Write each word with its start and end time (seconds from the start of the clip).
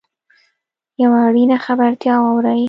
یوه 1.03 1.17
اړینه 1.27 1.57
خبرتیا 1.65 2.13
واورﺉ. 2.21 2.59